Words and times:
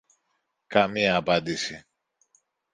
Καμία 0.67 1.15
απάντηση 1.15 1.85